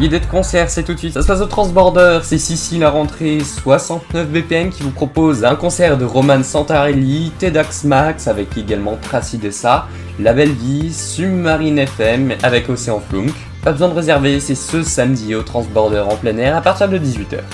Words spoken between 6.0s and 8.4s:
Roman Santarelli, TEDx Max